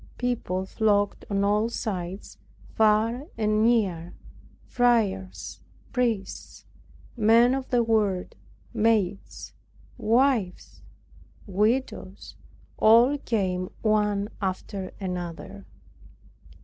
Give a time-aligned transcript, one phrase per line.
[0.17, 2.39] People flocked on all sides,
[2.73, 4.15] far and near,
[4.65, 6.65] friars, priests,
[7.15, 8.33] men of the world,
[8.73, 9.53] maids,
[9.99, 10.81] wives,
[11.45, 12.35] widows,
[12.77, 15.67] all came one after another.